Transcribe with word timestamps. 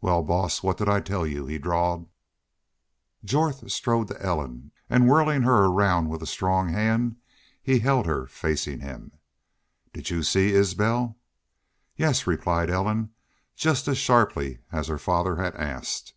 "Wal, 0.00 0.22
boss, 0.22 0.62
what 0.62 0.76
did 0.78 0.88
I 0.88 1.00
tell 1.00 1.26
you?" 1.26 1.46
he 1.46 1.58
drawled. 1.58 2.08
Jorth 3.24 3.68
strode 3.72 4.06
to 4.06 4.22
Ellen, 4.22 4.70
and, 4.88 5.08
whirling 5.08 5.42
her 5.42 5.64
around 5.64 6.10
with 6.10 6.22
a 6.22 6.28
strong 6.28 6.68
hand, 6.68 7.16
he 7.60 7.80
held 7.80 8.06
her 8.06 8.28
facing 8.28 8.78
him. 8.82 9.18
"Did 9.92 10.10
y'u 10.10 10.22
see 10.22 10.52
Isbel?" 10.54 11.18
"Yes," 11.96 12.24
replied 12.24 12.70
Ellen, 12.70 13.10
just 13.56 13.88
as 13.88 13.98
sharply 13.98 14.60
as 14.70 14.86
her 14.86 14.96
father 14.98 15.42
had 15.42 15.56
asked. 15.56 16.14